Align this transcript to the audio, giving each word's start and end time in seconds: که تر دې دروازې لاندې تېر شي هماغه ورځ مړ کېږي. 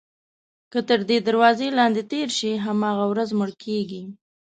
که 0.71 0.79
تر 0.89 0.99
دې 1.09 1.17
دروازې 1.27 1.67
لاندې 1.79 2.01
تېر 2.11 2.27
شي 2.37 2.51
هماغه 2.65 3.05
ورځ 3.11 3.29
مړ 3.39 3.49
کېږي. 3.63 4.03